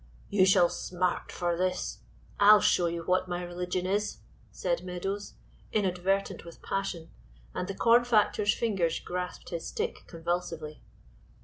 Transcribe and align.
"You 0.31 0.47
shall 0.47 0.67
smart 0.67 1.31
for 1.31 1.55
this. 1.55 1.99
I'll 2.39 2.59
show 2.59 2.87
you 2.87 3.03
what 3.03 3.27
my 3.27 3.43
religion 3.43 3.85
is," 3.85 4.17
said 4.51 4.83
Meadows, 4.83 5.35
inadvertent 5.71 6.43
with 6.43 6.59
passion, 6.63 7.11
and 7.53 7.67
the 7.67 7.75
corn 7.75 8.03
factor's 8.03 8.55
fingers 8.55 8.99
grasped 8.99 9.49
his 9.51 9.67
stick 9.67 10.05
convulsively. 10.07 10.81